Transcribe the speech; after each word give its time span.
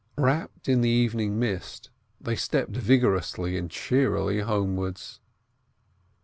Wrapped 0.17 0.67
in 0.67 0.81
the 0.81 0.89
evening 0.89 1.37
mist, 1.37 1.91
they 2.19 2.35
stepped 2.35 2.71
vigorously 2.75 3.55
and 3.55 3.69
cheerily 3.69 4.39
homewards. 4.39 5.19